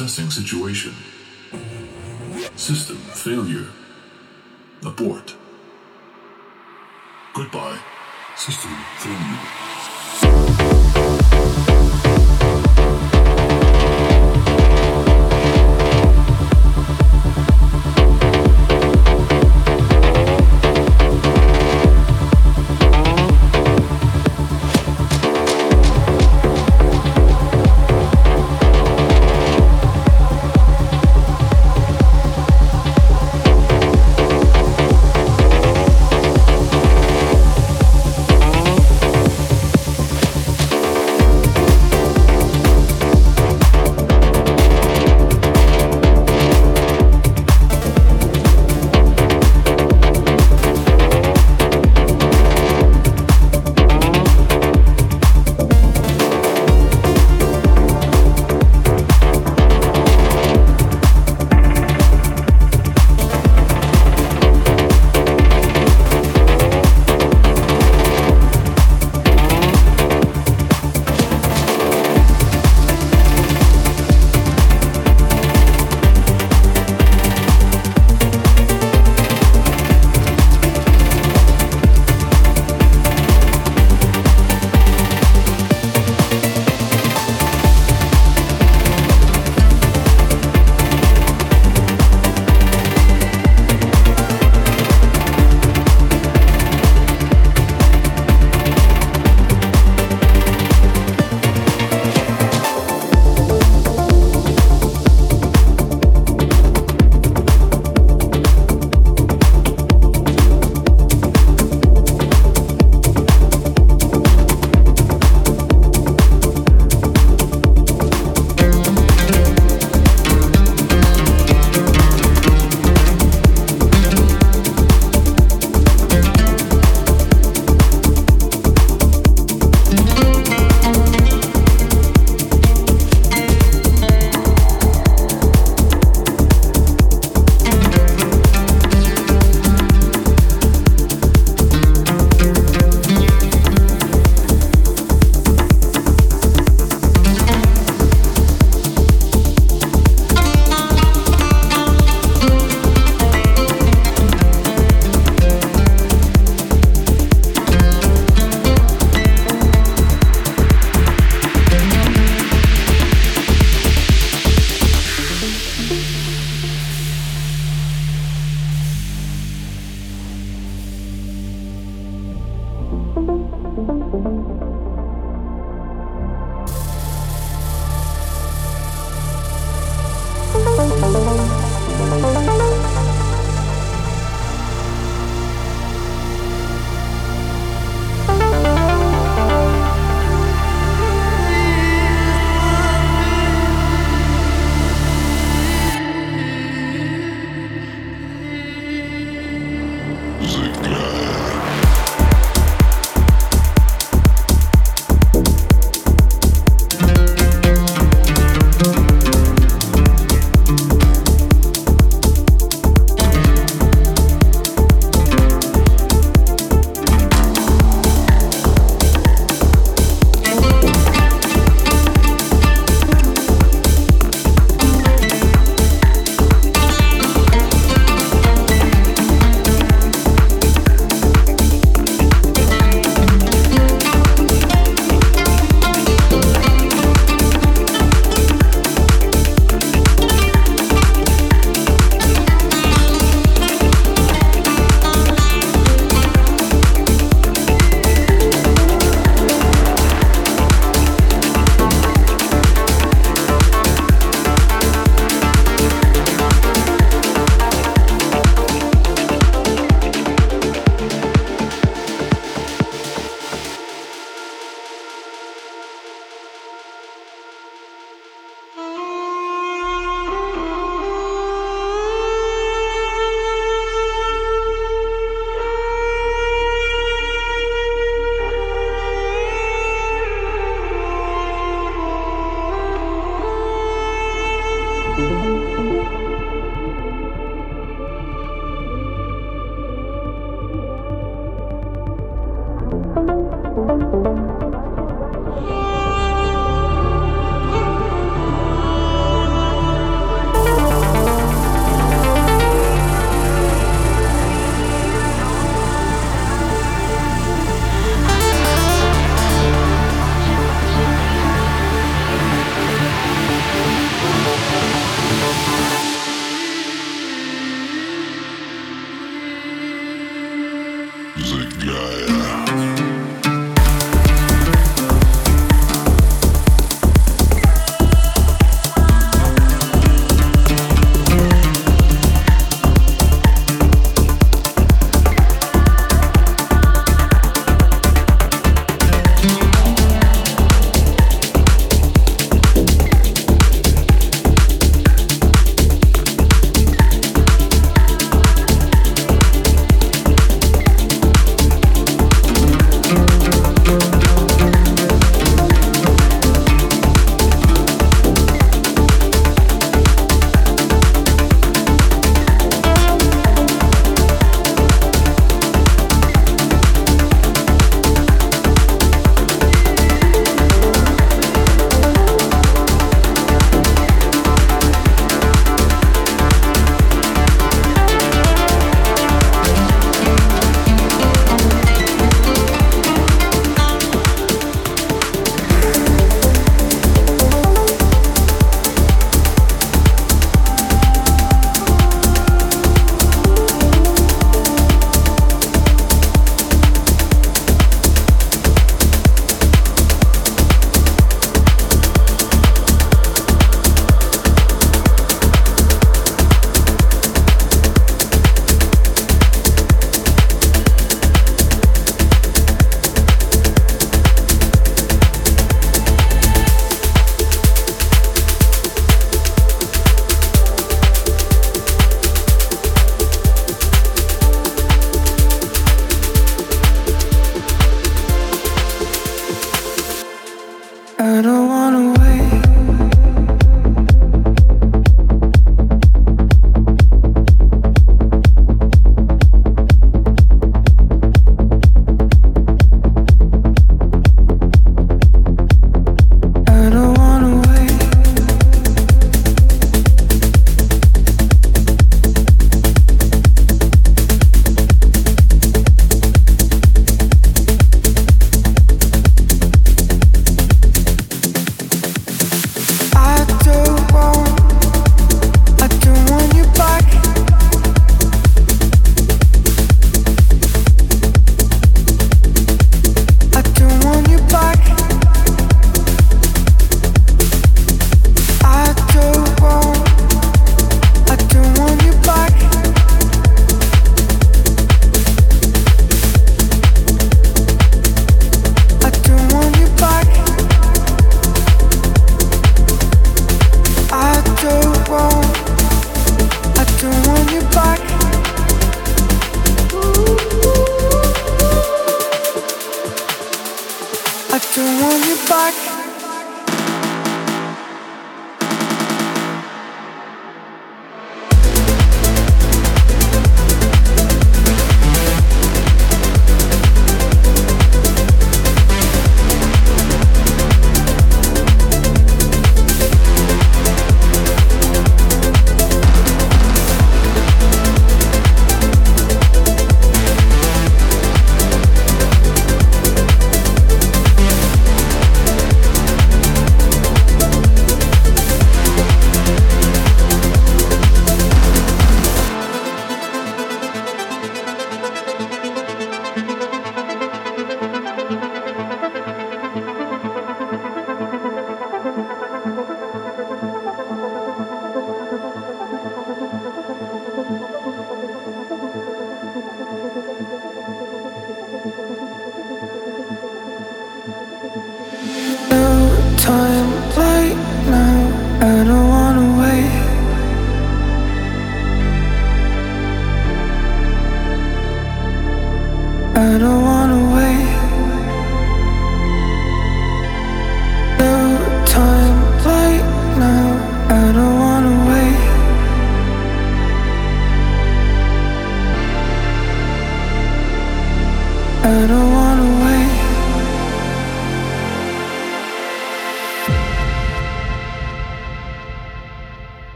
Assessing 0.00 0.30
situation. 0.30 0.94
System 2.56 2.96
failure. 2.96 3.66
Abort. 4.82 5.36
Goodbye. 7.34 7.78
System 8.34 8.70
failure. 8.96 9.69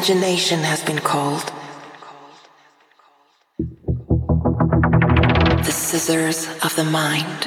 Imagination 0.00 0.60
has 0.60 0.82
been 0.82 0.98
called. 0.98 1.52
The 5.62 5.70
scissors 5.70 6.48
of 6.64 6.74
the 6.74 6.84
mind. 6.84 7.46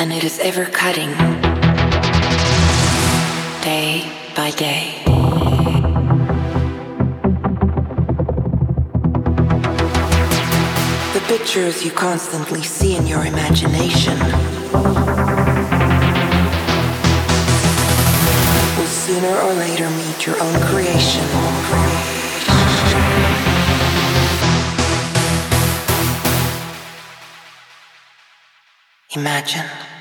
And 0.00 0.12
it 0.12 0.24
is 0.24 0.40
ever 0.40 0.64
cutting, 0.64 1.10
day 3.62 4.10
by 4.34 4.50
day. 4.56 5.02
The 11.14 11.22
pictures 11.28 11.84
you 11.84 11.92
constantly 11.92 12.64
see 12.64 12.96
in 12.96 13.06
your 13.06 13.24
imagination 13.24 14.18
sooner 19.26 19.40
or 19.40 19.54
later 19.54 19.90
meet 19.90 20.26
your 20.26 20.40
own 20.40 20.60
creation. 20.60 21.24
Imagine. 29.14 29.95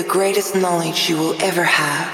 Greatest 0.00 0.54
knowledge 0.54 1.10
you 1.10 1.18
will 1.18 1.34
ever 1.42 1.64
have. 1.64 2.10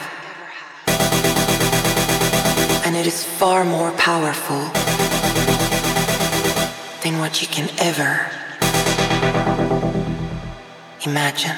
And 2.84 2.96
it 2.96 3.06
is 3.06 3.22
far 3.22 3.64
more 3.64 3.92
powerful 3.92 4.58
than 7.02 7.20
what 7.20 7.40
you 7.40 7.46
can 7.46 7.70
ever 7.78 8.30
imagine. 11.06 11.56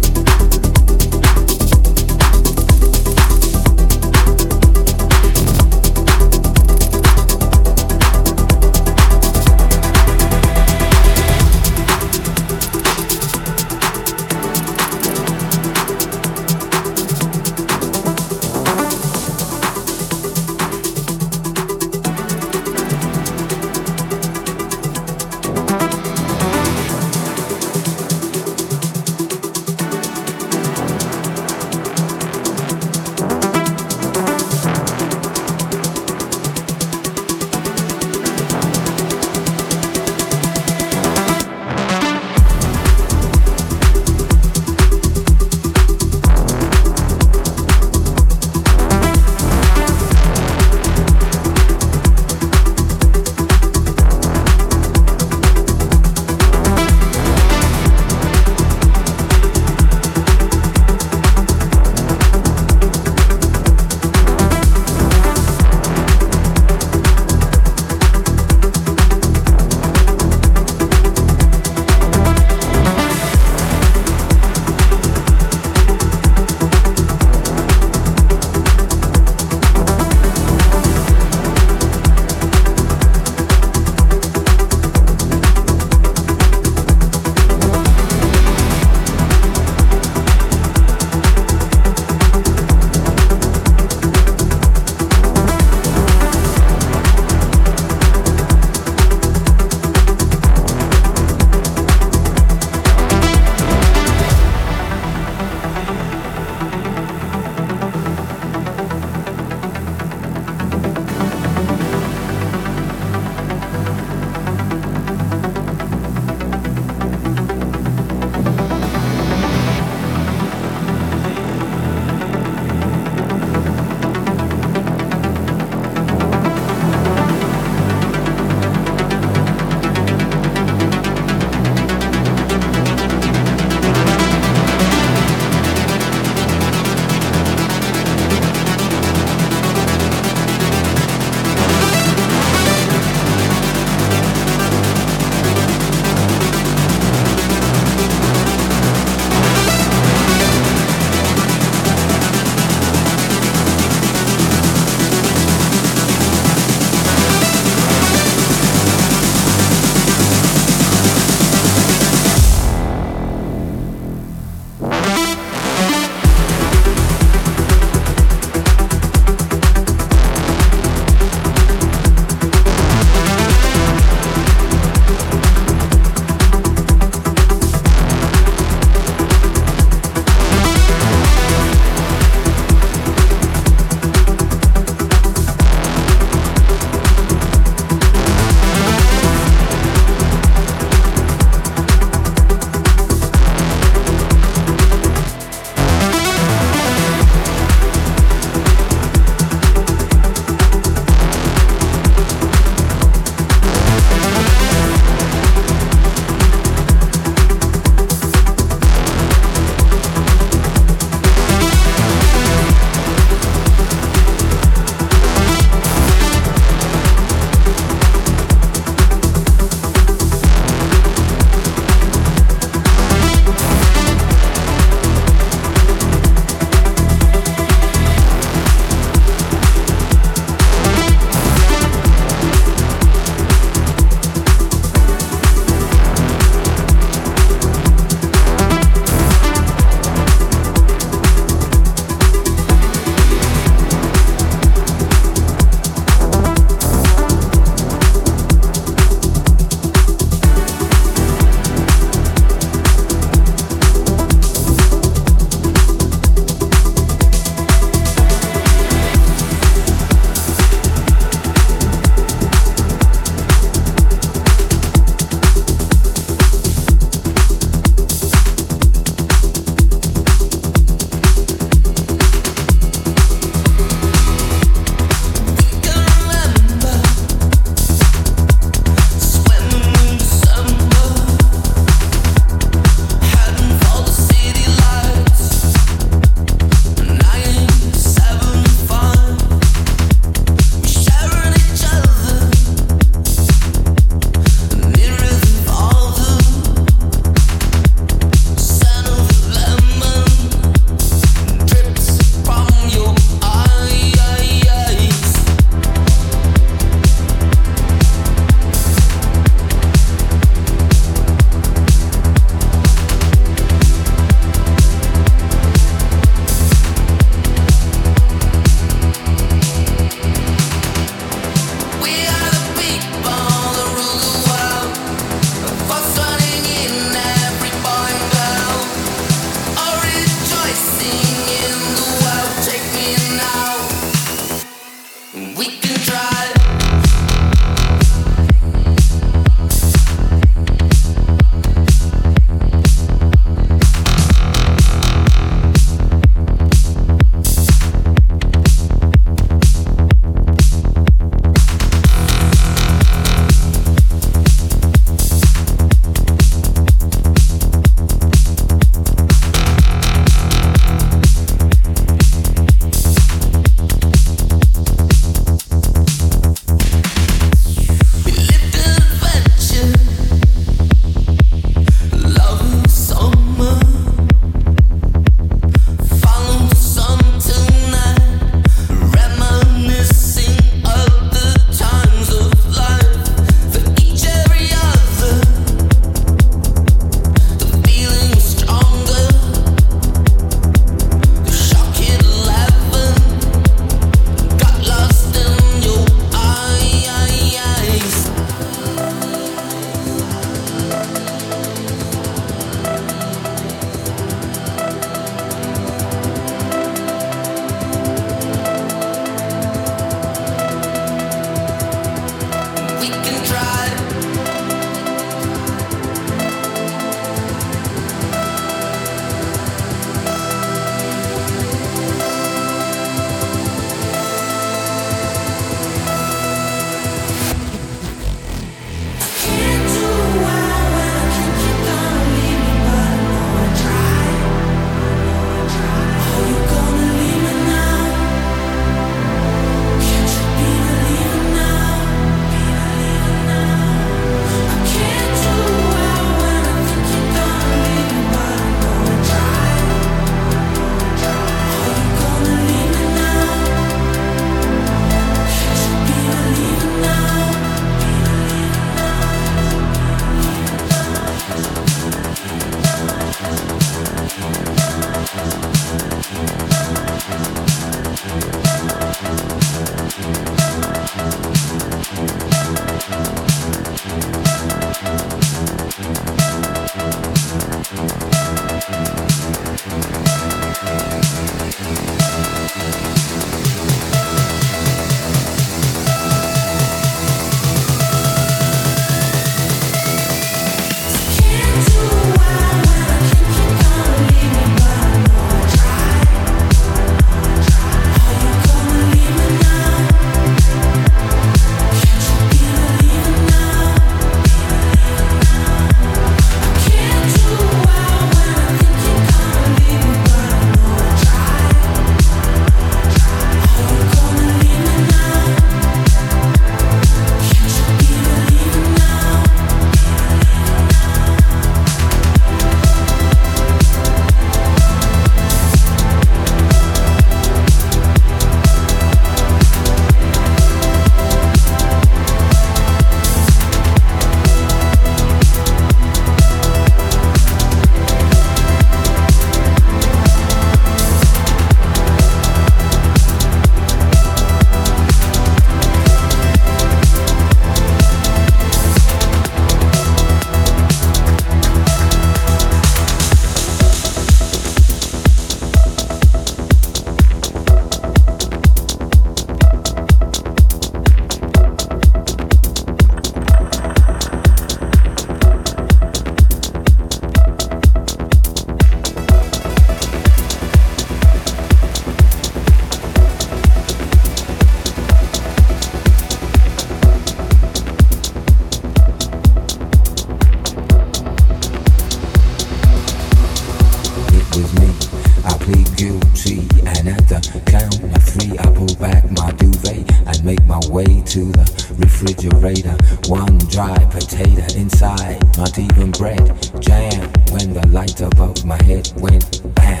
Refrigerator. 591.96 592.96
One 593.28 593.58
dry 593.70 593.98
potato 594.10 594.64
inside, 594.76 595.40
not 595.56 595.78
even 595.78 596.10
bread. 596.12 596.44
Jam 596.80 597.30
when 597.50 597.72
the 597.72 597.86
light 597.88 598.20
above 598.20 598.64
my 598.64 598.80
head 598.84 599.10
went 599.16 599.62
bam. 599.74 600.00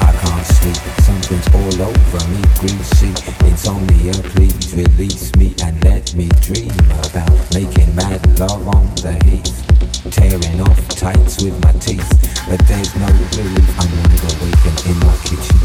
I 0.00 0.12
can't 0.20 0.46
sleep, 0.46 0.76
something's 1.04 1.48
all 1.54 1.82
over 1.88 2.22
me, 2.28 2.42
greasy. 2.60 3.12
Insomnia, 3.46 4.12
please 4.34 4.74
release 4.74 5.34
me 5.36 5.54
and 5.62 5.82
let 5.84 6.14
me 6.14 6.28
dream 6.40 6.76
about 7.08 7.32
making 7.54 7.94
mad 7.94 8.20
love 8.38 8.66
on 8.68 8.86
the 8.96 9.18
heath. 9.24 9.62
Tearing 10.10 10.60
off 10.60 10.88
tights 10.88 11.42
with 11.42 11.56
my 11.64 11.72
teeth, 11.80 12.08
but 12.48 12.60
there's 12.68 12.94
no 12.96 13.06
relief. 13.36 13.68
I'm 13.80 13.92
wide 14.04 14.24
awake 14.32 14.86
in 14.86 14.98
my 15.00 15.16
kitchen. 15.24 15.60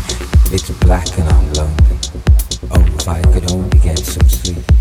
It's 0.53 0.69
black 0.85 1.07
and 1.17 1.29
I'm 1.29 1.53
lonely. 1.53 1.97
Oh, 2.71 2.85
if 2.99 3.07
I 3.07 3.21
could 3.33 3.51
only 3.51 3.79
get 3.79 3.99
some 3.99 4.27
sleep. 4.27 4.80